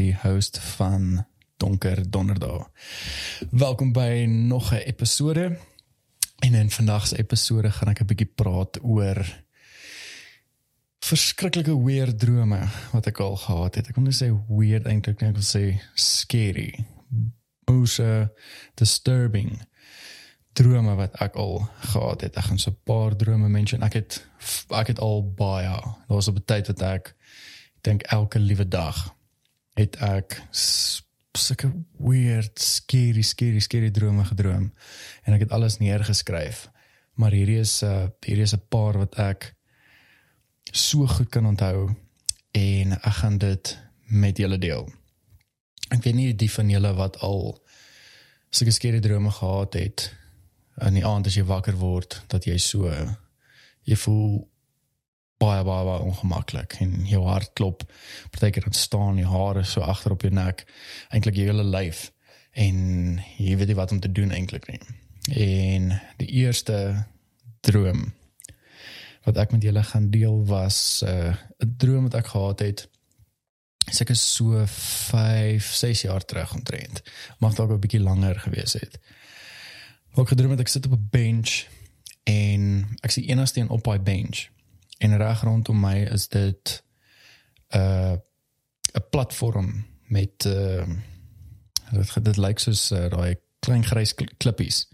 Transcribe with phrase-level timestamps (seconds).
[0.00, 2.70] die host van Donker Donderdag.
[3.50, 5.58] Welkom by nog 'n episode.
[6.38, 9.44] En in vandag se episode gaan ek 'n bietjie praat oor
[10.98, 13.88] verskriklike weird drome wat ek al gehad het.
[13.88, 16.84] Ek wil nie sê weird eintlik nie, ek wil sê scary.
[17.64, 18.32] Moose
[18.74, 19.66] disturbing
[20.52, 22.36] drome wat ek al gehad het.
[22.36, 23.82] Ek gaan so 'n paar drome mention.
[23.82, 24.26] Ek het
[24.70, 25.80] ek het al baie.
[26.08, 27.14] Daar was op 'n tyd wat ek
[27.80, 29.18] dink elke liewe dag
[29.80, 34.70] het ek sulke weird, scary, scary, scary drome gedroom
[35.24, 36.68] en ek het alles neergeskryf.
[37.20, 39.54] Maar hierdie is 'n uh, hierdie is 'n paar wat ek
[40.72, 41.94] so goed kan onthou
[42.52, 44.88] en ek gaan dit met julle deel.
[45.90, 47.58] Ek weet nie die van julle wat al
[48.50, 50.14] sulke scary drome gehad het
[50.80, 52.90] in die aand as jy wakker word dat jy so
[53.82, 54.48] jy voel
[55.40, 57.84] baie baie baie ongemaklik en jou hart klop.
[58.30, 60.66] Partykeer dan staan jou hare so agter op jou nek
[61.10, 62.10] eintlik jou hele lyf
[62.52, 64.80] en jy weet nie wat om te doen eintlik nie.
[65.30, 67.06] En die eerste
[67.66, 68.10] droom
[69.28, 72.88] wat ek met julle gaan deel was uh, 'n droom wat ek gehad het.
[73.90, 77.02] Seker so 5 6 jaar terug omtrent.
[77.38, 79.00] Mag dalk 'n bietjie langer gewees het.
[80.16, 81.66] Ek gedroom het ek sit op 'n bench
[82.24, 84.48] en ek sien enigste een op daai bench.
[85.00, 86.82] En reg rondom my is dit
[87.70, 88.16] 'n uh,
[88.92, 90.86] 'n platform met uh
[91.90, 94.88] dit dit lyk soos uh, daai klein grys klippies.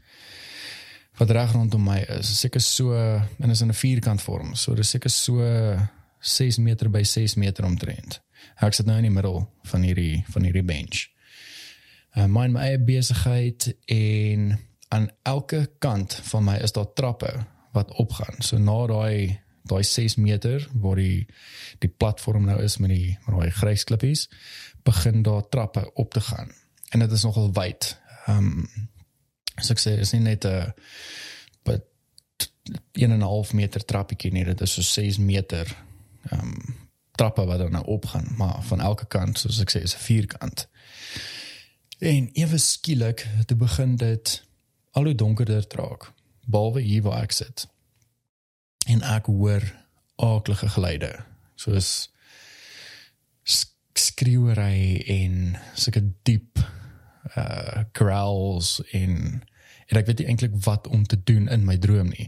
[1.17, 2.95] Wat reg rondom my is, seker so
[3.39, 4.55] en is in 'n vierkant vorm.
[4.55, 5.41] So dis seker so
[6.21, 8.21] 6 meter by 6 meter omtrent.
[8.61, 11.07] Ek sit nou in die middel van hierdie van hierdie bench.
[12.17, 17.93] Uh, my my eie besigheid en aan elke kant van my is daar trappe wat
[18.01, 18.41] opgaan.
[18.41, 21.27] So na daai daai 6 meter waar die
[21.79, 24.29] die platform nou is met die met daai grys klippies,
[24.83, 26.53] begin daar trappe op te gaan.
[26.91, 27.99] En dit is nogal wyd.
[28.27, 28.69] Ehm um,
[29.57, 30.75] so ek sê is nie net 'n
[31.65, 31.85] but
[32.93, 35.77] 1 en 'n half meter trappietjie nie, dit is so 6 meter
[36.31, 36.75] ehm um,
[37.17, 40.69] trappe wat dan nou opgaan, maar van elke kant, soos ek sê, is 'n vierkant.
[41.99, 44.45] En ewe skielik, toe begin dit
[44.93, 46.13] al hoe donkerder raak
[46.45, 47.67] behalwe hier waar ek sit
[48.87, 49.65] en ek hoor
[50.23, 51.13] aaklige geluide
[51.57, 52.09] soos
[53.97, 56.61] skreeuery en sulke diep
[57.37, 59.43] uh growls in
[59.87, 62.27] en ek weet nie eintlik wat om te doen in my droom nie.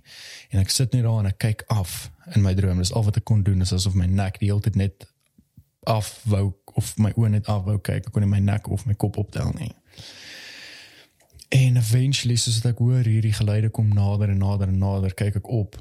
[0.54, 2.78] En ek sit net daar en ek kyk af in my droom.
[2.78, 5.08] Dis al wat ek kon doen is asof my nek die hele tyd net
[5.90, 8.06] af wou of my oë net af wou kyk.
[8.06, 9.72] Ek kon nie my nek of my kop optel nie.
[11.50, 15.50] En eventually soos ek hoor hierdie geluide kom nader en nader en nader, kyk ek
[15.50, 15.80] op.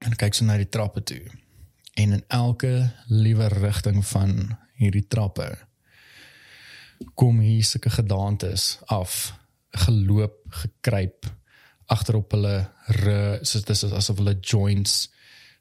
[0.00, 1.22] En kyk so na die trappe toe.
[1.94, 5.50] En in elke liewe rigting van hierdie trappe
[7.16, 9.32] kom hier sulke gedaantes af,
[9.86, 11.28] geloop, gekruip
[11.90, 12.54] agterop hulle
[13.46, 15.08] soos dis asof hulle joints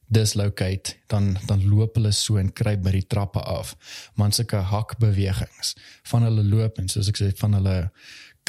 [0.09, 3.75] dislocate dan dan loop hulle so en kruip by die trappe af
[4.17, 5.75] man sulke hakbewegings
[6.11, 7.78] van hulle loop en soos ek sê van hulle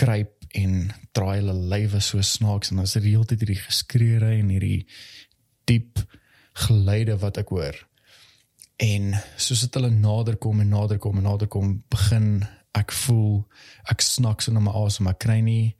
[0.00, 0.76] kruip en
[1.16, 4.86] draai hulle lywe so snaaks en as dit heeltyd hierdie geskreeure en hierdie
[5.70, 6.02] diep
[6.66, 7.76] geluide wat ek hoor.
[8.80, 12.40] En soos dit hulle nader kom en nader kom en nader kom, begin
[12.78, 13.42] ek voel
[13.90, 15.74] ek snak so na my asem, ek kry nie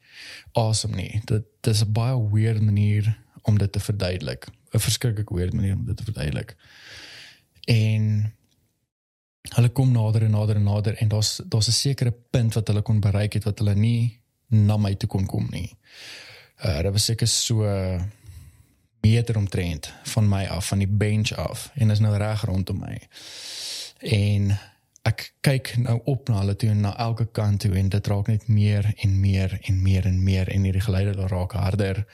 [0.59, 1.23] asem nie.
[1.27, 4.49] Dit dis 'n baie weird manier om dit te verduidelik.
[4.75, 6.57] 'n Verskriklik weird manier om dit te verduidelik.
[7.67, 8.33] En
[9.57, 12.83] hulle kom nader en nader en nader en daar's daar's 'n sekere punt wat hulle
[12.83, 15.77] kon bereik het wat hulle nie na my toe kon kom nie.
[16.65, 17.65] Uh dit was seker so
[19.01, 22.99] meter omtrent van my af van die bench af en is nou reg rondom my.
[23.99, 24.59] En
[25.03, 28.29] ek kyk nou op na hulle toe en na elke kant toe en dit raak
[28.29, 32.05] net meer en meer en meer en meer en hierdie geluide raak harder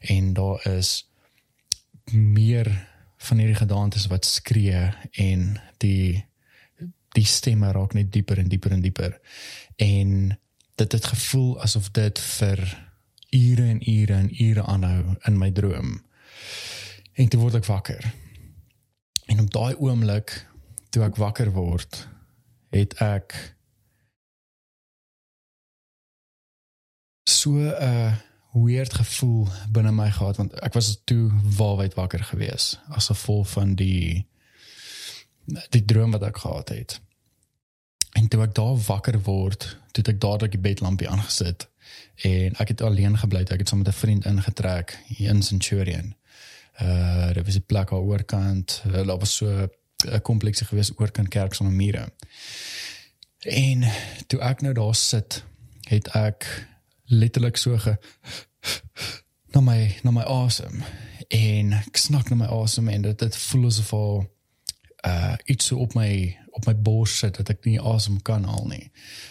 [0.00, 1.08] en daar is
[2.12, 2.68] meer
[3.16, 6.24] van hierdie gedaantes wat skree en die
[7.14, 9.12] die stemme raak net dieper en dieper en dieper.
[9.76, 10.38] En
[10.74, 12.62] dit het gevoel asof dit vir
[13.30, 16.00] ure en ure en ure aanhou in my droom.
[17.14, 18.14] En toe word ek wakker.
[19.30, 20.34] En op daai oomblik
[20.90, 22.08] toe ek wakker word,
[22.74, 23.34] het ek
[27.24, 28.14] so 'n
[28.52, 33.74] weird gevoel binne my gehad want ek was toe waarwyd wakker gewees as gevolg van
[33.74, 34.26] die
[35.74, 37.00] die droom wat ek gehad het.
[38.14, 41.68] En toe ek daar wakker word, toe ek dadelik die bedlampie aangesit
[42.22, 46.14] en ek het alleen gebly, ek het saam met 'n vriend ingetrek hier in Centurion.
[46.82, 49.68] Uh daar was 'n plek aan oorkant, daar was so
[50.06, 52.12] 'n kompleksie gewees oorkant kerk sonder mure.
[53.40, 53.84] En
[54.26, 55.44] toe ek nou daar sit,
[55.88, 56.68] het ek
[57.04, 57.98] letterlik so ge
[59.52, 60.82] na my na my asem
[61.28, 64.24] en ek snak na my asem en dit dit voel asof al
[65.06, 68.66] uh iets so op my op my bors sit dat ek nie asem kan haal
[68.66, 68.90] nie.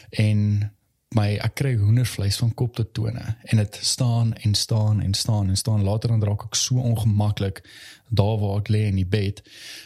[0.09, 0.71] En
[1.17, 5.49] my ek kry hoendervleis van kop tot tone en dit staan en staan en staan
[5.49, 7.63] en staan later dan raak ek so ongemaklik
[8.09, 9.41] daar waar ek lê in die bed.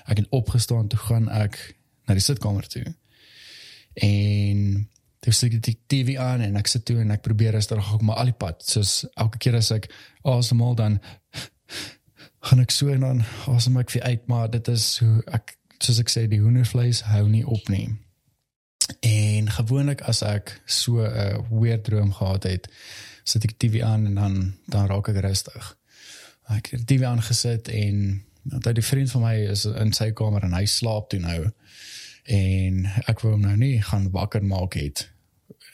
[0.06, 1.60] Ek het opgestaan toe gaan ek
[2.08, 2.86] na die sitkamer toe.
[4.04, 4.88] En
[5.20, 8.00] toe sit ek die TV aan en ek sit toe en ek probeer rustig hou
[8.06, 9.90] maar al die pad soos elke keer as ek
[10.24, 11.00] asemhaal dan
[12.48, 16.00] gaan ek so en dan asem ek vir uit maar dit is hoe ek soos
[16.02, 17.90] ek sê die hoendervleis hou nie op nie.
[19.00, 22.70] En gewoonlik as ek so 'n uh, weird droom gehad het,
[23.24, 25.78] sit ek TV aan en dan dan raak ek rustig.
[26.48, 30.44] Ek het die TV aangesit en dat die vriend van my is in sy kamer
[30.44, 31.52] en hy slaap toe nou.
[32.24, 35.10] En ek wou hom nou nie gaan wakker maak het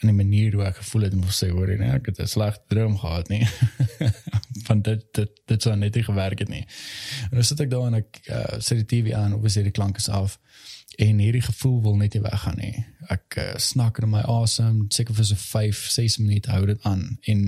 [0.02, 2.26] in 'n manier hoe ek gevoel het om te sê hoor nee, ek het 'n
[2.26, 3.46] slegte droom gehad nie.
[4.66, 6.66] van dit dit dit sou net nie gewerk het nie.
[7.22, 10.12] En dan sit ek daar en ek uh, sit die TV aan, is die klanke
[10.12, 10.38] af
[10.98, 12.84] en hierdie gevoel wil net nie weggaan nie.
[13.10, 17.18] Ek uh, snak in my asem, seker vir so 5, 6 minute hou dit aan
[17.30, 17.42] en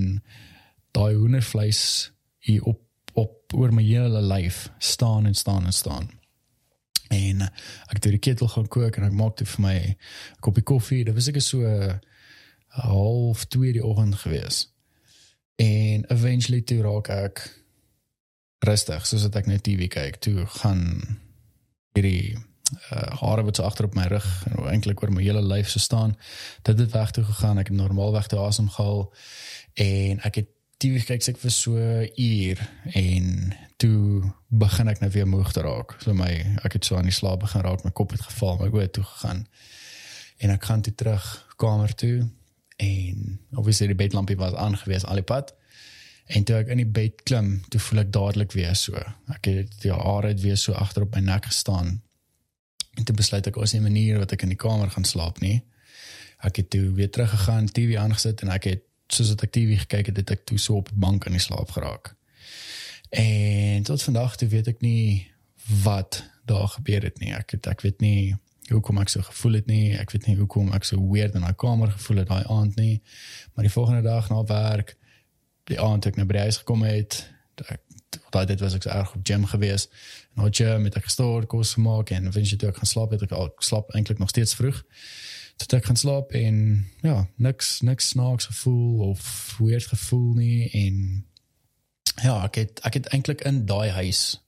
[0.97, 2.11] daai hoendervleis
[2.43, 2.83] hier op
[3.17, 6.09] op oor my hele lyf staan en staan en staan.
[7.09, 9.95] En ek het die ketel gaan kook en ek maak dit vir my 'n
[10.39, 11.03] koppie koffie.
[11.05, 11.95] Dit was ek so uh,
[12.67, 14.67] half 2 die oggend gewees.
[15.55, 17.41] En eventually toe raak ek
[18.59, 20.19] rustig soos dat ek net TV kyk.
[20.21, 21.17] Toe gaan
[21.93, 22.37] hierdie
[22.75, 25.79] uh, hare wat so agter op my rug en eintlik oor my hele lyf so
[25.79, 26.17] staan.
[26.61, 27.57] Dit het weg toe gegaan.
[27.57, 29.07] Ek het normaalweg toe asem gehaal
[29.73, 31.73] en ek het TV kyk ek vir so
[32.21, 32.59] uur
[32.99, 33.29] en
[33.81, 35.95] toe begin ek nou weer moeg te raak.
[36.03, 36.31] So my
[36.67, 39.05] ek het so aan die slaap begin raak, my kop het geval, my oë toe
[39.05, 39.47] gegaan.
[40.37, 41.25] En ek gaan toe terug
[41.57, 42.27] kamer toe
[42.77, 45.55] en obviously die bedlampie was aangewees al die pad.
[46.27, 48.99] En toe ek in die bed klim, toe voel ek dadelik weer so.
[49.33, 52.01] Ek het die hare het weer so agter op my nek gestaan.
[52.97, 55.61] En toe besluit ek ons nie manier wat ek in die kamer gaan slaap nie.
[56.45, 58.83] Ek het toe weer teruggegaan, TV aangesit en ek het
[59.13, 61.71] soos ek TV gekyk het, het ek toe so op die bank in die slaap
[61.77, 62.13] geraak.
[63.09, 65.31] En tot vandag toe weet ek nie
[65.83, 67.33] wat daar gebeur het nie.
[67.35, 68.35] Ek het, ek weet nie
[68.67, 69.95] hoekom ek so gevoel het nie.
[69.95, 72.99] Ek weet nie hoekom ek so weird in daai kamer gevoel het daai aand nie.
[73.53, 74.95] Maar die volgende dag na werk,
[75.71, 77.21] die aand ek na by huis gekom het,
[77.67, 77.81] ek
[78.29, 79.87] daai dit was ek erg op gym gewees.
[80.37, 83.25] Nou gym met ek gestoor kos gemaak en wens jy toe ek gaan slaap het
[83.27, 84.83] ek al slaap eintlik nog steeds vroeg.
[85.57, 86.57] Tot ek gaan slaap en
[87.01, 90.99] ja, niks niks snaaks gevoel of weird gevoel nie en
[92.23, 94.41] ja, ek het ek het eintlik in daai huis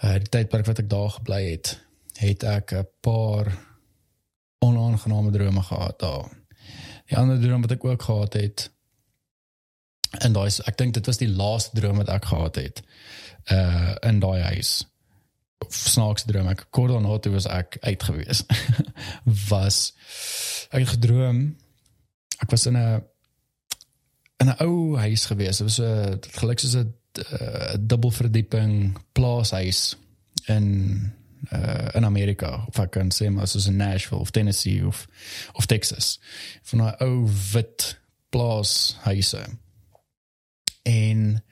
[0.00, 1.74] uh die tydperk wat ek daar gebly het
[2.20, 3.48] het ek 'n paar
[4.60, 6.28] onaangename drome gehad daar.
[7.08, 8.70] Die ander droom wat ek ook gehad het
[10.18, 12.82] en daai ek dink dit was die laaste droom wat ek gehad het
[13.52, 14.72] uh in daai huis.
[15.68, 18.44] Snaaks droom ek kort daarna toe was ek uit gewees.
[19.52, 19.92] was
[20.70, 21.56] ek het gedroom
[22.40, 23.02] ek was in 'n
[24.40, 25.58] in 'n ou huis gewees.
[25.58, 26.94] Dit was 'n gelukkig soos 'n
[27.86, 29.96] dubbelverdieping plaashuis
[30.46, 31.12] in
[31.52, 35.06] uh, in Amerika of ek kan sê maar soos in Nashville of Tennessee of
[35.52, 36.20] of Texas
[36.62, 37.98] van 'n ou wit
[38.30, 39.42] plaas huise
[40.82, 41.42] en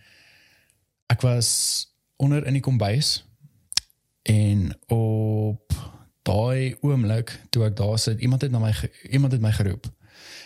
[1.06, 1.48] ek was
[2.16, 3.24] onder in die kombuis
[4.22, 5.72] en op
[6.22, 8.72] daai oomblik toe ek daar sit iemand het na my
[9.10, 9.86] iemand het my geroep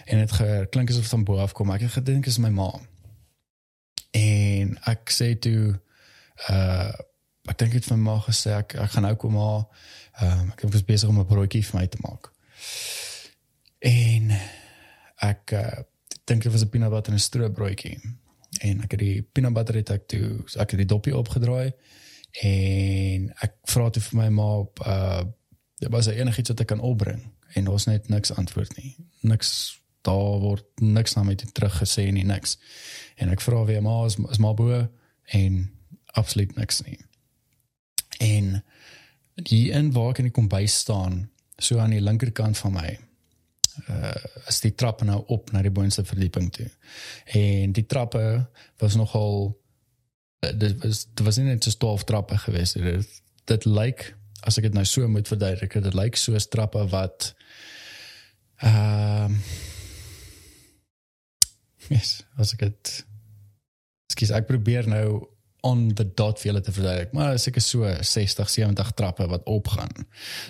[0.05, 2.71] en dit geklink asof van bo af kom ek het gedink is my ma
[4.13, 5.79] en ek sê toe
[6.51, 6.93] uh
[7.51, 9.65] ek dink dit my ma gesê ek ek gaan nou kom maar
[10.21, 12.31] ehm um, ek was besig om 'n broodjie vir my te maak.
[13.79, 14.31] En
[15.17, 15.79] ek uh,
[16.25, 17.99] dink dit was 'n peanut butter en stroopbroodjie.
[18.63, 21.73] En ek het die peanut butter het ek toe ek het die dopie opgedraai
[22.43, 25.23] en ek vra toe vir my ma op uh
[25.91, 27.25] was enigiets wat ek kan opbring
[27.59, 28.95] en daar's net niks antwoord nie.
[29.27, 32.59] Niks daar word niks na my terug gesê nie niks.
[33.19, 34.87] En ek vra weer maar is, is maar bo
[35.35, 35.59] en
[36.19, 36.99] absoluut niks nie.
[38.23, 38.63] En
[39.35, 41.25] die in waar ek in die kombuis staan,
[41.59, 42.91] so aan die linkerkant van my,
[43.89, 44.15] uh
[44.49, 46.69] is die trappe nou op na die boonste verdieping toe.
[47.39, 48.47] En die trappe
[48.83, 49.59] was nogal
[50.45, 54.59] uh, dit was dit was nie net so stof trappe geweest dit dit lyk as
[54.59, 57.33] ek dit nou so moet verduidelik dit lyk soos trappe wat
[58.63, 59.43] ehm uh,
[61.91, 62.99] yes, as ek dit
[64.13, 65.23] Skus ek probeer nou
[65.63, 69.93] on the dot vir julle te verduidelik, maar seker so 60, 70 trappe wat opgaan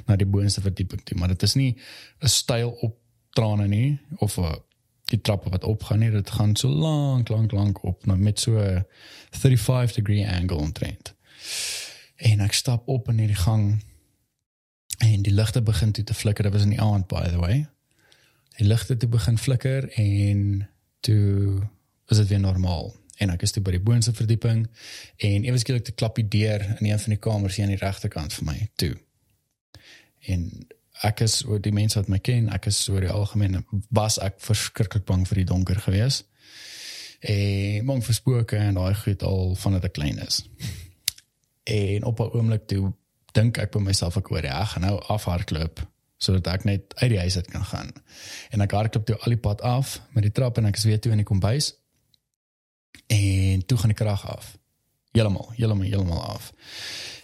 [0.09, 1.77] na die boonste verdieping toe, maar dit is nie
[2.23, 2.97] 'n styl op
[3.33, 4.63] trane nie of 'n
[5.13, 8.59] die trappe wat opgaan nie, dit gaan so lank, lank, lank op nou met so
[8.59, 8.85] 'n
[9.31, 11.15] 35 degree angle omtrent.
[12.17, 13.83] En ek stap op in hierdie gang
[14.99, 16.45] en die ligte begin toe te flikker.
[16.45, 17.67] Dit was in die aand by the way.
[18.57, 20.69] Die ligte toe begin flikker en
[21.01, 21.63] toe
[22.07, 22.95] was dit weer normaal.
[23.17, 24.67] En ek is toe by die boonste verdieping
[25.17, 27.85] en ewe skielik te klap die deur in een van die kamers hier aan die
[27.85, 28.95] regterkant vir my toe.
[30.33, 30.67] En
[31.03, 34.39] ek is oor die mense wat my ken, ek is oor die algemeen was ek
[34.43, 36.23] verskriklik bang vir die donker gewees.
[37.23, 40.43] En bang vir spooke en daai goed al vanaf ek klein is.
[41.65, 42.93] En op 'n oomblik toe
[43.33, 45.87] dink ek by myself ek hoor ja, gaan nou afhardloop
[46.23, 47.91] sodat ek net uit die huis uit kan gaan.
[48.51, 51.01] En ek hardloop toe al die pad af met die trap en ek is weer
[51.01, 51.75] toe in die kombuis.
[53.11, 54.59] En toe gaan die krag af.
[55.13, 56.53] Heeltemal, heeltemal, heeltemal af.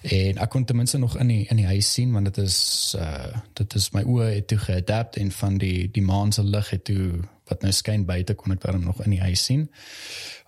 [0.00, 2.58] En ek kon ten minste nog in die in die huis sien want dit is
[2.98, 6.68] uh dit is my oë het toe geadapt en van die die maan se lig
[6.70, 9.70] het toe wat nou skyn buite kon ek daarom nog in die huis sien.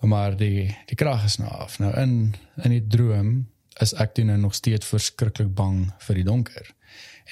[0.01, 1.79] Maar die die krag is nou af.
[1.81, 3.33] Nou in in die droom
[3.81, 6.75] is ek toe nou nog steeds verskriklik bang vir die donker.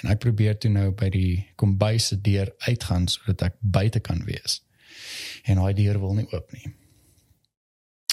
[0.00, 4.24] En ek probeer toe nou by die kombuis se deur uitgaan sodat ek buite kan
[4.24, 4.62] wees.
[5.44, 6.72] En daai deur wil nie oop nie.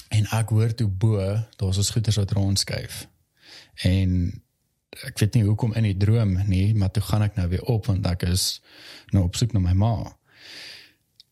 [0.08, 1.22] En ek hoor toe bo,
[1.56, 3.06] daar's ons goeders wat rondskuif.
[3.84, 4.10] En
[5.04, 7.90] ek weet nie hoekom in die droom nie, maar toe gaan ek nou weer op
[7.90, 8.62] want ek is
[9.12, 9.94] nou op soek na my ma.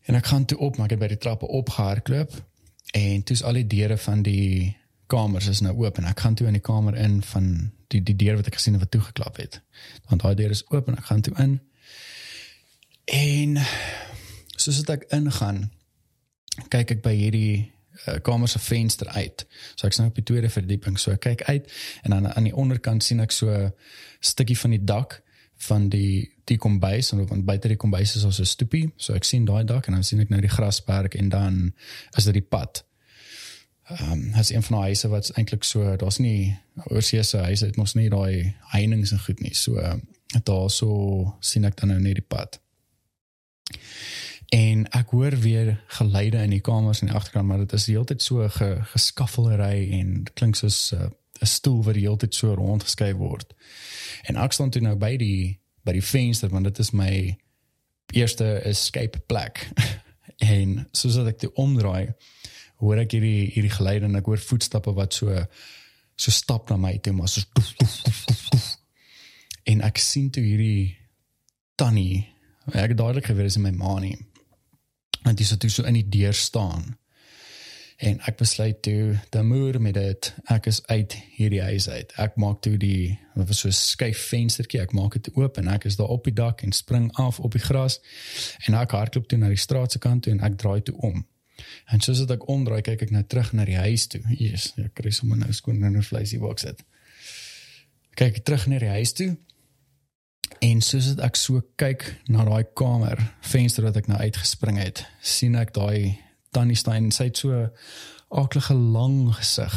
[0.05, 2.35] En ek gaan toe op, maar ek het by die trappe opgehardloop
[2.95, 4.75] en toe's al die deure van die
[5.11, 7.49] kamers is nou oop en ek gaan toe in die kamer in van
[7.93, 9.61] die die deur wat ek gesien het wat toegeklap het.
[10.11, 11.59] Want daai deur is oop en ek gaan toe in.
[13.15, 13.59] En
[14.57, 15.71] soos ek ingaan,
[16.73, 17.74] kyk ek by hierdie
[18.23, 19.47] kamer se venster uit.
[19.75, 20.99] So ek's nou op die tweede verdieping.
[20.99, 21.73] So ek kyk uit
[22.03, 23.73] en dan aan die onderkant sien ek so 'n
[24.21, 25.23] stukkie van die dak
[25.57, 28.93] van die die kombuis en want buite die kombuis is ons 'n stoepie.
[28.97, 31.73] So ek sien daai dak en dan sien ek nou die grasperk en dan
[32.17, 32.85] is dit die pad
[33.85, 37.67] ehm um, has een van die huise wat eintlik so daar's nie oorsee se huise
[37.67, 39.55] het mos nie daai heininge en goed nie.
[39.55, 40.01] So
[40.43, 42.61] daar so sien ek dan nou net die pad.
[44.49, 48.23] En ek hoor weer geluide in die kamers in die agterkant, maar dit is heeltyd
[48.23, 51.11] so ge, geskaffelery en klink soos 'n uh,
[51.41, 53.55] stoel wat heeltyd so rondgeskuif word.
[54.23, 57.37] En ek staan toe nou by die by die venster want dit is my
[58.13, 59.69] eerste escape plek.
[60.55, 62.15] en soos ek toe omdraai,
[62.83, 65.45] hoor ek hierdie hierdie geluide en ek hoor voetstappe wat so
[66.17, 68.69] so stap na my toe maar so toef, toef, toef, toef, toef.
[69.71, 70.95] en ek sien toe hierdie
[71.81, 72.23] tannie
[72.73, 74.17] ek het dadelik geweet is my ma nie
[75.25, 76.95] want dis toe so in die deur staan
[78.05, 82.37] en ek besluit toe dan moer met dit ek is uit hierdie huis uit ek
[82.37, 85.97] maak toe die wat was so skuif venstertjie ek maak dit oop en ek is
[86.01, 88.01] daar op die dak en spring af op die gras
[88.67, 91.25] en ek hardloop toe na die straat se kant toe en ek draai toe om
[91.93, 94.21] En soos ek omdraai, kyk ek nou terug na die huis toe.
[94.33, 96.85] Jesus, ek kry sommer nou skoon nou 'n vleisie boks dit.
[98.19, 99.37] Kyk terug na die huis toe.
[100.65, 105.59] En soos ek so kyk na daai kamer, venster wat ek nou uitgespring het, sien
[105.61, 106.17] ek daai
[106.57, 107.67] Tannie Stein, sy het so
[108.33, 109.75] aklige lang gesig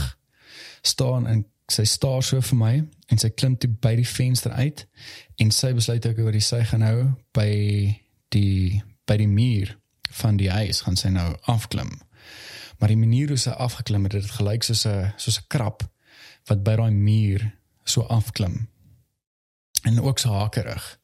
[0.86, 2.74] staan en sy staar so vir my
[3.12, 4.86] en sy klim toe by die venster uit
[5.44, 7.52] en sy besluit ek oor die sy gaan nou by
[8.32, 9.74] die by die muur
[10.22, 11.92] van die huis gaan sy nou afklim.
[12.80, 15.84] Maar die manier hoe sy afgeklim het, dit gelyk soos 'n soos 'n krab
[16.48, 17.52] wat by daai muur
[17.84, 18.68] so afklim.
[19.84, 21.00] En ook so hakerig.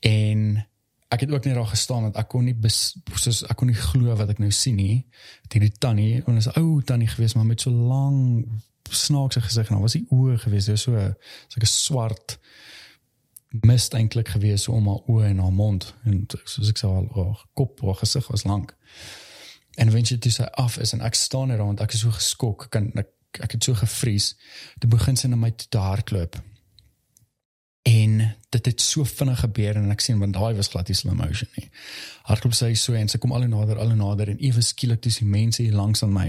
[0.00, 0.66] En
[1.08, 3.78] ek het ook net daar gestaan want ek kon nie bes, soos ek kon nie
[3.78, 5.06] glo wat ek nou sien nie.
[5.48, 8.46] Dit die tannie, en is 'n ou tannie gewees maar met so lang
[8.90, 12.38] snaakse gesig en nou was die oë gewees, so so 'n swart
[13.50, 17.80] mist eintlik gewees om haar oë en haar mond en soos ek sê haar kop
[17.80, 18.76] haar gesig was lank.
[19.74, 22.68] En wanneer dit sy af is en ek staan daar want ek is so geskok,
[22.70, 24.34] kan ek ek het so gevries.
[24.78, 26.40] Toe begin sy na my toe hardloop.
[27.82, 31.16] En dit het so vinnig gebeur en ek sien want daai was glad nie slow
[31.16, 31.70] motion nie.
[32.28, 35.28] Hardloop sy so en sy kom al nader, al nader en ewe skielik dis die
[35.28, 36.28] mense hier langs aan my.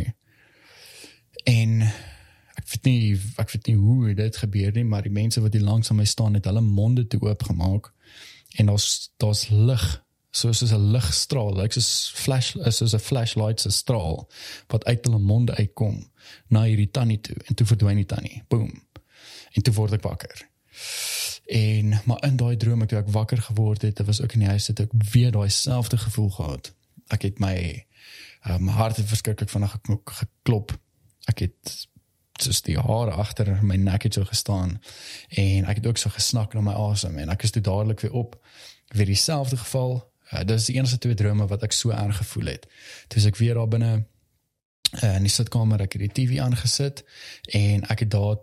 [1.49, 5.57] En ek weet nie ek weet nie hoe dit gebeur nie, maar die mense wat
[5.57, 7.91] hier langs aan my staan het hulle monde toe oopgemaak
[8.59, 9.83] en daar's daar's lig
[10.31, 14.29] soos soos 'n ligstraal, like soos flash soos 'n flashlight se straal
[14.67, 15.99] wat uit hulle monde uitkom
[16.47, 18.43] na hierdie tannie toe en toe verdwyn die tannie.
[18.47, 18.71] Boom.
[19.51, 20.50] En toe word ek wakker.
[21.45, 24.53] En maar in daai droom toe ek wakker geword het, dit was ook in die
[24.53, 26.73] huis het ek weer daai selfde gevoel gehad.
[27.11, 27.85] Ek het my
[28.49, 29.75] um, hart het verskriklik vinnig
[30.05, 30.77] geklop.
[31.29, 31.75] Ek het
[32.41, 34.77] soos die hare agter my nek het so gestaan
[35.29, 38.15] en ek het ook so gesnak na my asem en ek is toe dadelik weer
[38.23, 38.37] op
[38.95, 39.93] weer dieselfde geval
[40.31, 42.67] uh, dis die enigste twee drome wat ek so erg gevoel het
[43.13, 43.91] toe ek weer daar binne
[45.03, 47.03] uh, in die sitkamer ek het die TV aangesit
[47.61, 48.41] en ek het daar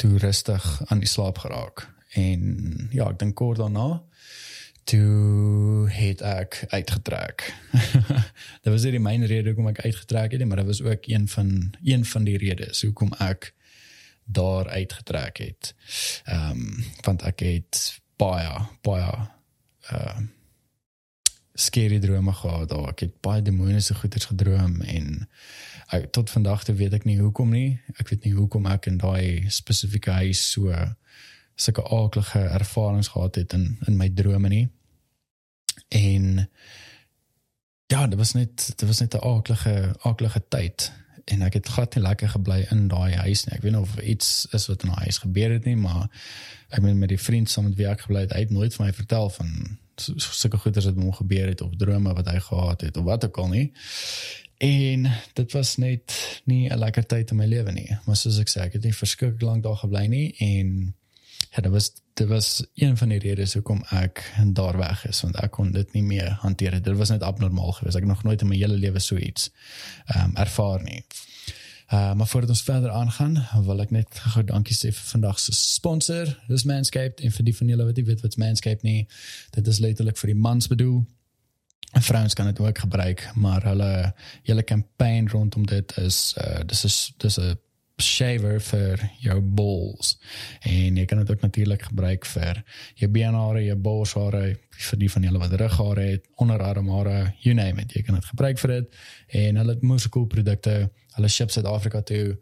[0.00, 1.88] toe rustig aan die slaap geraak
[2.18, 4.00] en ja ek dink kort daarna
[4.90, 7.44] toe het ek uitgetrek.
[8.62, 11.06] dit was nie die myn rede hoekom ek uitgetrek het nie, maar dit was ook
[11.06, 11.52] een van
[11.84, 13.52] een van die redes hoekom ek
[14.24, 15.74] daar uitgetrek het.
[16.24, 17.80] Ehm um, want ek het
[18.20, 19.14] baie baie
[19.92, 20.20] uh
[21.60, 22.88] skerry drome gehad daar.
[22.94, 25.28] Ek het baie demoniese goeters gedroom en
[25.90, 27.80] ek, tot vandag toe weet ek nie hoekom nie.
[27.98, 30.74] Ek weet nie hoekom ek in daai spesifieke huis so
[31.60, 34.68] sulke aardige ervarings gehad het in in my drome nie.
[35.88, 36.48] En
[37.90, 40.92] ja, dit was net dit was net 'n aardige aardige tyd
[41.24, 43.54] en ek het glad nie lekker gebly in daai huis nie.
[43.56, 46.08] Ek weet nie of iets is wat in daai huis gebeur het nie, maar
[46.68, 48.86] ek meen met die vriend saam met wie ek gebly het, hy het nooit vir
[48.86, 52.80] my vertel van sulke goeders wat met hom gebeur het of drome wat hy gehad
[52.80, 53.66] het of wat ook al nie.
[54.60, 57.98] En dit was net nie 'n lekker tyd in my lewe nie.
[58.04, 60.94] Maar soos ek sê, ek het nie verskriklik lank daar gebly nie en
[61.50, 65.36] ja, dit was dit was een van die redes hoekom ek daar weg is want
[65.36, 67.96] ek kon dit nie meer hanteer dit was net abnormaal geweest.
[67.96, 69.50] Ek het nog nooit in my hele lewe so iets
[70.06, 71.04] ehm um, ervaar nie.
[71.92, 75.52] Uh, maar voordat ons verder aangaan wil ek net gou dankie sê vir vandag se
[75.52, 76.38] sponsor.
[76.48, 79.08] Dis Manscaped en vir die van julle wat nie weet wat Manscaped nie
[79.50, 81.00] dit is letterlik vir die mans bedoel
[81.92, 87.12] vrouens kan dit ook gebruik maar hulle hele kampanje rondom dit is uh, dis is
[87.16, 87.58] dis 'n
[88.00, 90.14] shaver vir jou balls.
[90.66, 92.62] En jy kan dit ook natuurlik gebruik vir
[93.00, 94.44] jou beenhare, jou borshare,
[94.90, 98.58] vir die van julle wat rughare het, onderarmhare, you name it, jy kan dit gebruik
[98.58, 98.96] vir dit.
[99.42, 100.76] En hulle het moeë cool produkte.
[101.16, 102.38] Hulle ship Suid-Afrika toe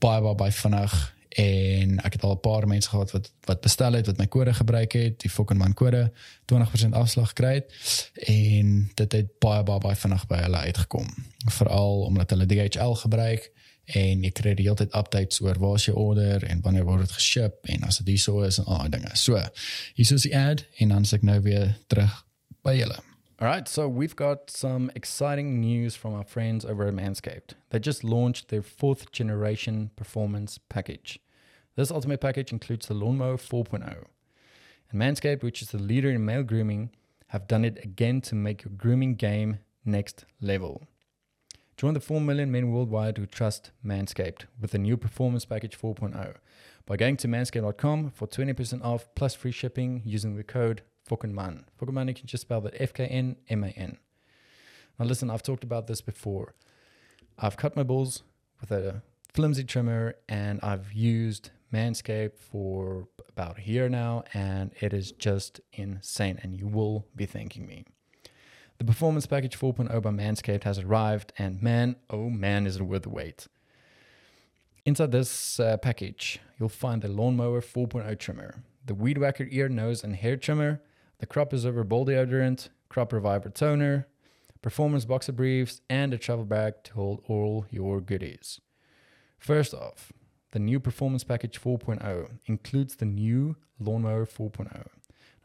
[0.00, 1.00] baie baie baie vinnig
[1.38, 4.54] en ek het al 'n paar mense gehad wat wat bestel het wat my kode
[4.54, 6.12] gebruik het, die fucking man kode
[6.52, 7.72] 20% afslag gekry het
[8.14, 11.06] en dit het baie baie baie vinnig by hulle uitgekom.
[11.46, 13.52] Veral omdat hulle DHL gebruik
[13.84, 17.00] en jy kry die hele tyd updates oor waar is jou order en wanneer word
[17.00, 19.10] dit geship en as dit hierso is en al daai dinge.
[19.14, 19.38] So,
[19.94, 22.24] hier is die ad en dan sê ek nou weer terug
[22.62, 23.09] by julle.
[23.40, 27.54] All right, so we've got some exciting news from our friends over at Manscaped.
[27.70, 31.18] They just launched their fourth generation performance package.
[31.74, 34.04] This ultimate package includes the Lawnmower 4.0.
[34.90, 36.90] And Manscaped, which is the leader in male grooming,
[37.28, 40.82] have done it again to make your grooming game next level.
[41.78, 46.34] Join the 4 million men worldwide who trust Manscaped with the new Performance Package 4.0
[46.84, 51.64] by going to manscaped.com for 20% off plus free shipping using the code FUCKENMAN.
[51.78, 53.98] FUCKENMAN, you can just spell that F K N M A N.
[54.98, 56.54] Now, listen, I've talked about this before.
[57.38, 58.22] I've cut my balls
[58.60, 64.92] with a flimsy trimmer and I've used Manscaped for about a year now, and it
[64.92, 66.38] is just insane.
[66.42, 67.84] And you will be thanking me.
[68.78, 73.02] The Performance Package 4.0 by Manscaped has arrived, and man, oh man, is it worth
[73.02, 73.46] the wait.
[74.84, 80.02] Inside this uh, package, you'll find the Lawnmower 4.0 trimmer, the Weed Whacker ear, nose,
[80.02, 80.80] and hair trimmer,
[81.20, 84.08] the Crop Preserver Ball Deodorant, Crop Reviver toner,
[84.62, 88.60] performance boxer briefs, and a travel bag to hold all your goodies.
[89.38, 90.12] First off,
[90.52, 94.86] the new Performance Package 4.0 includes the new Lawnmower 4.0.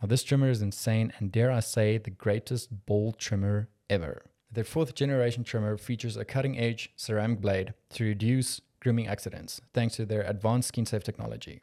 [0.02, 4.24] Now, this trimmer is insane and, dare I say, the greatest ball trimmer ever.
[4.52, 9.98] Their fourth generation trimmer features a cutting edge ceramic blade to reduce grooming accidents thanks
[9.98, 11.62] to their advanced skin safe technology.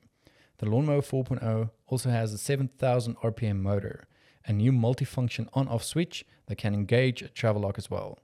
[0.59, 4.05] The Lawnmower 4.0 also has a 7000 RPM motor,
[4.47, 8.19] a new multifunction on off switch that can engage a travel lock as well.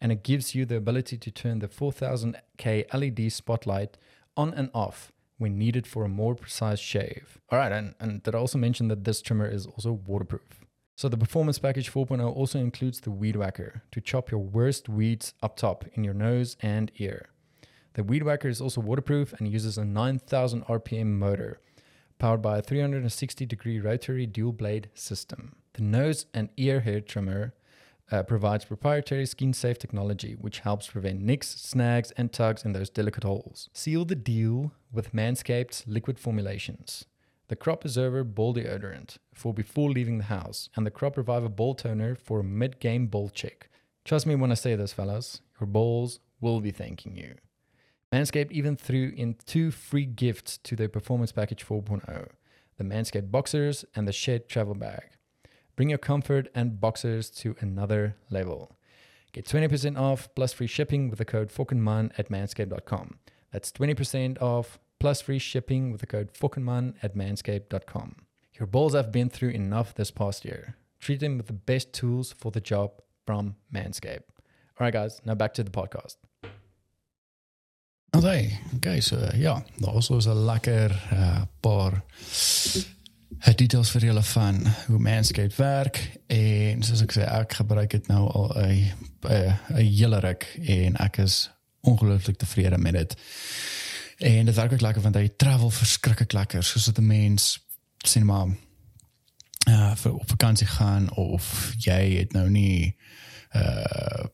[0.00, 3.96] And it gives you the ability to turn the 4000K LED spotlight
[4.36, 7.38] on and off when needed for a more precise shave.
[7.50, 10.64] All right, and, and did I also mention that this trimmer is also waterproof?
[10.96, 15.32] So the Performance Package 4.0 also includes the Weed Whacker to chop your worst weeds
[15.42, 17.29] up top in your nose and ear.
[17.94, 21.60] The Weed Whacker is also waterproof and uses a 9000 RPM motor
[22.18, 25.56] powered by a 360 degree rotary dual blade system.
[25.72, 27.54] The nose and ear hair trimmer
[28.12, 32.90] uh, provides proprietary skin safe technology which helps prevent nicks, snags, and tugs in those
[32.90, 33.68] delicate holes.
[33.72, 37.06] Seal the deal with Manscaped's liquid formulations.
[37.48, 41.74] The Crop Preserver Ball Deodorant for before leaving the house, and the Crop Reviver Ball
[41.74, 43.68] Toner for a mid game ball check.
[44.04, 47.34] Trust me when I say this, fellas, your balls will be thanking you.
[48.12, 52.28] Manscaped even threw in two free gifts to their Performance Package 4.0
[52.76, 55.02] the Manscaped Boxers and the Shed Travel Bag.
[55.76, 58.74] Bring your comfort and boxers to another level.
[59.32, 63.18] Get 20% off plus free shipping with the code FOKENMAN at manscaped.com.
[63.52, 68.16] That's 20% off plus free shipping with the code FOKENMAN at manscaped.com.
[68.58, 70.76] Your balls have been through enough this past year.
[71.00, 72.92] Treat them with the best tools for the job
[73.26, 74.24] from Manscaped.
[74.78, 76.16] All right, guys, now back to the podcast.
[78.10, 82.02] Okay, okay, so ja, daar was ons 'n lekker uh, paar
[83.46, 86.18] uh, details vir julle van hoe Manscaped werk.
[86.26, 88.92] En soos ek sê ek gebruik dit nou al 'n
[89.22, 93.16] 'n hele ruk en ek is ongelooflik tevrede met dit.
[94.16, 96.64] En dit werk ook lekker want hy travel verskriklik lekker.
[96.64, 97.66] Soos dit 'n mens
[97.98, 98.46] sien maar
[99.68, 102.96] uh vir op vakansie gaan of jy het nou nie
[103.52, 104.24] uh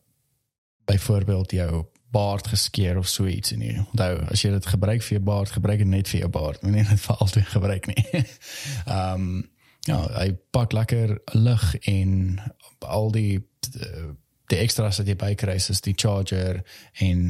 [0.84, 3.74] byvoorbeeld jou baard geskeer of so iets en nie.
[3.78, 6.62] Onthou, as jy dit gebruik vir jou baard, gebruik dit net vir jou baard.
[6.62, 8.06] Moenie dit vir altyd gebruik nie.
[8.22, 9.44] Ehm um,
[9.86, 12.40] ja, hy pak lekker lug en
[12.82, 13.42] al die
[14.50, 16.62] die extras wat jy bykry is die charger
[17.02, 17.22] en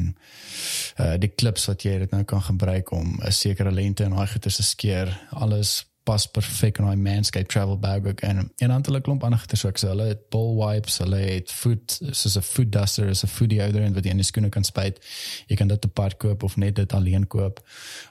[1.01, 4.27] uh die clips wat jy dit nou kan gebruik om 'n sekere lengte en daai
[4.27, 5.13] goeie te skeer.
[5.31, 9.41] Alles pas perfek in daai Manscaped travel bag ook en en dan hulle klomp ander
[9.43, 13.27] goeie soos hulle het ball wipes, hulle het foot soos 'n foot duster, is 'n
[13.27, 14.99] foot deodorant wat jy in die skoene kan spuit.
[15.47, 17.61] Jy kan dit apart koop of net dit alleen koop.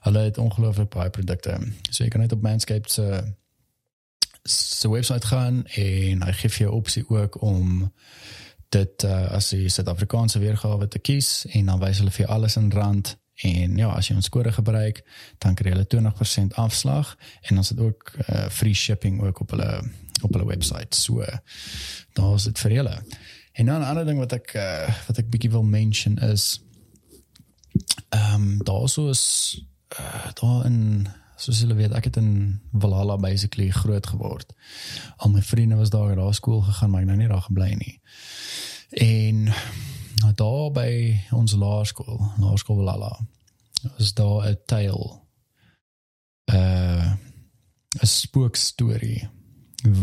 [0.00, 1.58] Hulle het ongelooflik baie produkte.
[1.90, 3.34] So jy kan net op Manscaped se
[4.42, 7.92] se webwerf gaan en hy gee vir jou opsie ook om
[8.68, 12.72] dit uh, as jy Suid-Afrikaanse weergawe te kies en dan wys hulle vir alles in
[12.72, 15.02] rand En ja, as jy ons kode gebruik,
[15.44, 17.16] dan kry jy 20% afslag
[17.50, 19.82] en ons het ook uh, free shipping ook op hulle
[20.24, 20.94] op hulle webwerf.
[20.96, 21.24] So
[22.16, 23.02] daar's dit vir julle.
[23.52, 26.62] En dan 'n ander ding wat ek uh, wat ek bietjie wil mention is
[28.08, 29.60] ehm um, daar so is
[30.00, 34.52] uh, daar in soos julle weet, ek het in Valhalla basically groot geword.
[35.16, 38.00] Al my vriende was daar na skool gegaan, maar ek nou nie daar gebly nie.
[38.90, 39.95] En Nou
[40.34, 40.90] daar by
[41.36, 43.12] ons laerskool, laerskool Lala.
[43.98, 45.20] Is daar 'n tale
[46.52, 47.12] uh
[48.02, 49.28] 'n spookstorie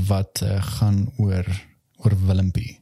[0.08, 1.46] wat uh, gaan oor
[1.96, 2.80] oor Willempie.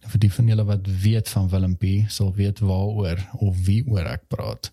[0.00, 4.06] Nou vir die van julle wat weet van Willempie, sal weet waaroor of wie oor
[4.06, 4.72] ek praat.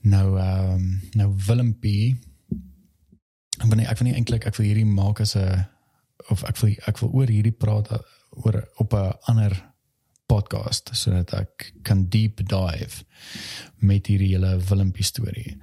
[0.00, 2.16] Nou ehm um, nou Willempie
[3.62, 5.66] ek wil nie ek wil nie eintlik ek wil hierdie maak as 'n
[6.28, 7.88] of ek wil ek wil oor hierdie praat
[8.30, 9.73] oor op 'n ander
[10.34, 13.04] podcast sodat ek kan deep dive
[13.84, 15.56] met hierdie hele Willempie storie.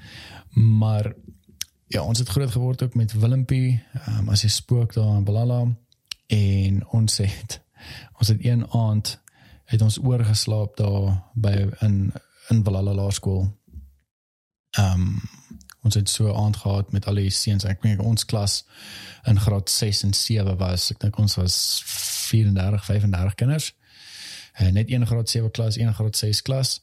[0.55, 1.11] Maar
[1.91, 5.63] ja, ons het groot geword ook met Willempie, um, as hy spook daar in Balala
[6.31, 7.59] en ons het
[8.21, 9.17] ons het een aand
[9.71, 11.55] het ons oorgeslaap daar by
[11.87, 12.11] in
[12.51, 13.45] in Balala Laerskool.
[14.77, 15.21] Ehm um,
[15.81, 17.63] ons het so aand gehad met al die seuns.
[17.65, 18.59] Ek dink ons klas
[19.25, 21.55] in graad 6 en 7 was, ek dink ons was
[22.29, 23.71] 34, 35 kinders
[24.57, 26.81] net een graad 7 klas, een graad 6 klas.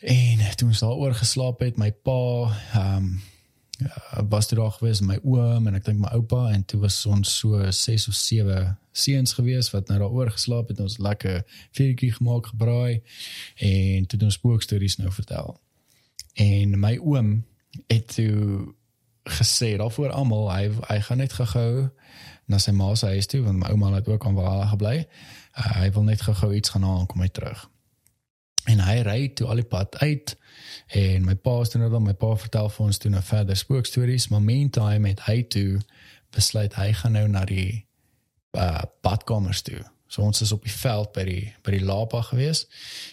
[0.00, 2.20] En toe ons daaroor geslaap het, my pa
[2.72, 3.22] ehm um,
[4.28, 7.32] was dit reg geweest my oom en ek dink my oupa en toe was ons
[7.42, 11.42] so 6 of 7 seuns gewees wat nou daaroor geslaap het ons lekker
[11.76, 13.02] vuurtjie gemaak gebraai
[13.68, 15.58] en toe ons spookstories nou vertel.
[16.40, 17.44] En my oom
[17.92, 18.72] het toe
[19.26, 21.88] gesê daarvoor almal hy hy gaan net gehou
[22.46, 25.06] na sy ma se huis toe want my ouma het ook aan waar gebly.
[25.58, 27.66] Uh, hy wil net gou-gou iets gaan haal en kom hy terug.
[28.66, 30.36] En hy ry toe al die pad uit
[30.94, 34.28] en my pa het nou dan my pa vertel vir ons toe nou verder spookstories,
[34.28, 35.80] maar meantime het hy toe
[36.34, 37.86] besluit hy gaan nou na die
[38.58, 39.82] uh, badkamers toe.
[40.08, 42.66] So ons is op die veld by die by die lapa gewees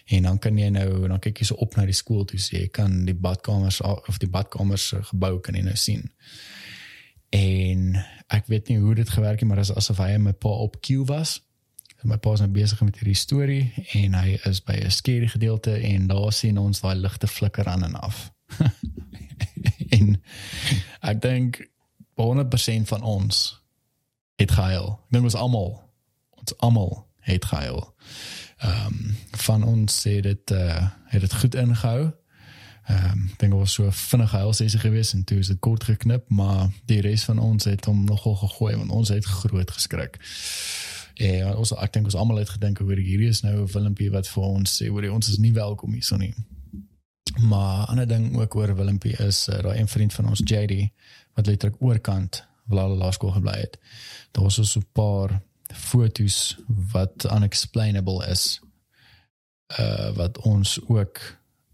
[0.06, 2.66] en dan kan jy nou dan kyk jy so op na die skool toe sê
[2.66, 6.06] jy kan die badkamers of die badkamers gebou kan jy nou sien.
[7.34, 7.98] En
[8.30, 11.06] ek weet nie hoe dit gewerk het maar as asof hy my pa op queue
[11.10, 11.40] was
[12.04, 15.28] En my pa is nou besig met hierdie storie en hy is by 'n skerry
[15.32, 18.32] gedeelte en daar sien ons daai ligte flikker aan en af.
[19.98, 20.22] en
[21.02, 21.62] ek dink
[22.20, 23.62] 100% van ons
[24.36, 24.90] het gehuil.
[24.92, 25.80] Ek dink ons almal
[26.44, 27.94] ons almal het gehuil.
[28.58, 32.12] Ehm um, van ons sê dit eh uh, het dit goed ingehou.
[32.84, 36.30] Ehm um, dink ons so vinnig huil sy gewees en toe is dit kort geknip,
[36.30, 40.20] maar die res van ons het hom nogal gegooi want ons het groot geskrik.
[41.14, 44.28] Ja, ons ek dink ons almal het gedink oor hierdie is nou 'n filmpie wat
[44.28, 46.34] vir ons sê oor ons is nie welkom hier so nie.
[47.42, 50.90] Maar 'n ander ding ook oor Willempie is uh, daai een vriend van ons JD
[51.34, 53.80] wat letterlik oorkant Vlala Laerskool gebly het.
[54.32, 55.42] Daar was so 'n paar
[55.74, 56.58] fotos
[56.94, 58.62] wat unexplainable is.
[59.80, 61.22] Uh wat ons ook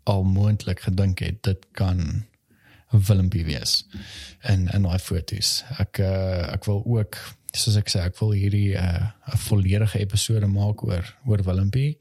[0.04, 2.26] al moontlik gedink het dit kan
[2.90, 3.88] Willempie wees.
[4.40, 5.64] En en daai fotos.
[5.78, 7.18] Ek uh, ek wil ook
[7.54, 12.00] soos ek sê, ek wil hierdie 'n uh, volledige episode maak oor oor Willempie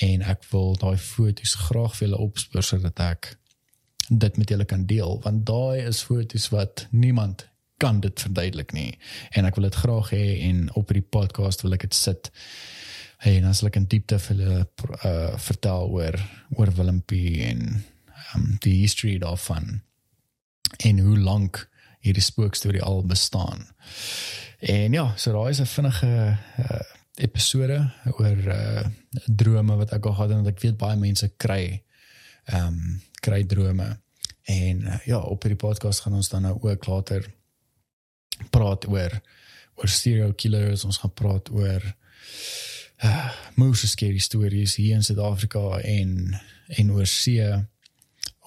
[0.00, 3.36] en ek wil daai foto's graag vir julle opspoor sodat ek
[4.08, 7.48] dit met julle kan deel want daai is foto's wat niemand
[7.82, 8.90] kan dit verduidelik nie
[9.36, 12.30] en ek wil dit graag hê en op hierdie podcast wil ek dit sit
[13.20, 14.60] hey, en as ek in diepte vir hulle
[15.04, 16.16] uh, vertel oor
[16.56, 17.66] oor Willempie en
[18.34, 19.80] um, die history daarvan
[20.86, 21.66] en hoe lank
[22.00, 23.66] hierdie spookstorie al bestaan.
[24.60, 26.80] En ja, so daai is 'n vinnige uh,
[27.14, 28.84] episode oor uh,
[29.26, 31.82] drome wat ek gehad het en ek weet baie mense kry
[32.44, 34.00] ehm um, kry drome.
[34.48, 37.26] En uh, ja, op hierdie podcast gaan ons dan nou ook later
[38.50, 39.20] praat oor
[39.80, 41.84] oor serial killers, ons gaan praat oor
[43.04, 46.36] uh, moeë scary stories hier in Suid-Afrika en
[46.80, 47.46] en oor see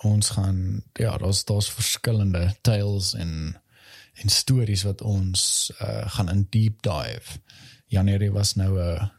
[0.03, 3.56] ons gaan ja, daar's daar's verskillende tales en
[4.21, 7.39] en stories wat ons uh, gaan in deep dive.
[7.89, 9.12] Januarie was nou 'n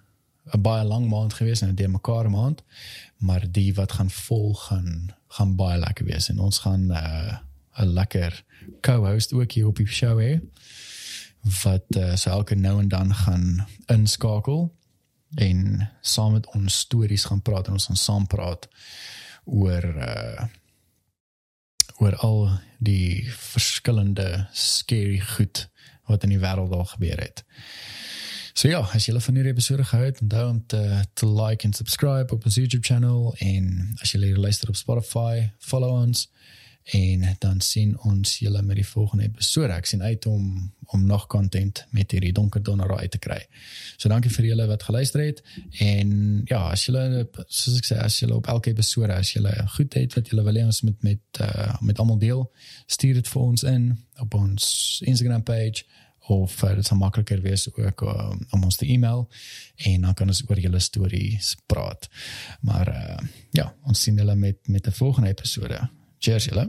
[0.53, 2.63] 'n baie lang maand gewees en 'n de mekaar maand,
[3.17, 7.37] maar die wat gaan volg gaan gaan baie lekker wees en ons gaan uh,
[7.77, 8.45] 'n lekker
[8.81, 10.41] co-host ook hier op die show hê
[11.63, 14.75] wat uh, so elke nou en dan gaan inskakel
[15.35, 18.69] en saam met ons stories gaan praat en ons gaan saam praat
[19.45, 20.45] oor uh
[22.03, 25.69] oor al die verskillende scary goed
[26.11, 27.45] wat in die wêreld al gebeur het.
[28.55, 30.83] So ja, as julle van hierdie episode gehou het, onthou om te
[31.15, 35.95] te like en subscribe op ons YouTube channel en as julle luister op Spotify, follow
[36.03, 36.29] ons
[36.93, 39.73] en dan sien ons julle met die volgende episode.
[39.73, 43.39] Ek sien uit om om nog content met hierdie donker donderdag uit te kry.
[43.97, 45.41] So dankie vir julle wat geluister het
[45.81, 49.97] en ja, as julle soos ek sê, as julle op elke episode as julle goed
[49.97, 52.45] het wat julle wil hê ons met met uh, met almal deel,
[52.87, 53.89] stuur dit vir ons in
[54.21, 54.69] op ons
[55.09, 55.89] Instagram page
[56.29, 59.27] of uh, dit sal makliker wees ook uh, om ons te e-mail
[59.89, 62.09] en dan kan ons oor julle stories praat.
[62.61, 63.19] Maar uh,
[63.57, 65.81] ja, ons sien julle met met 'n volgende episode.
[66.25, 66.65] Cheers julle.